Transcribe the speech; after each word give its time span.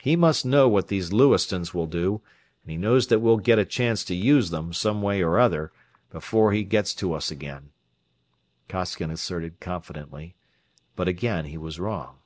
He 0.00 0.16
must 0.16 0.46
know 0.46 0.70
what 0.70 0.88
these 0.88 1.12
Lewistons 1.12 1.74
will 1.74 1.84
do, 1.84 2.22
and 2.62 2.70
he 2.70 2.78
knows 2.78 3.08
that 3.08 3.18
we'll 3.18 3.36
get 3.36 3.58
a 3.58 3.64
chance 3.66 4.04
to 4.04 4.14
use 4.14 4.48
them, 4.48 4.72
some 4.72 5.02
way 5.02 5.20
or 5.20 5.38
other, 5.38 5.70
before 6.08 6.52
he 6.54 6.64
gets 6.64 6.94
to 6.94 7.12
us 7.12 7.30
again," 7.30 7.72
Costigan 8.70 9.10
asserted 9.10 9.60
confidently 9.60 10.34
but 10.94 11.08
again 11.08 11.44
he 11.44 11.58
was 11.58 11.78
wrong. 11.78 12.16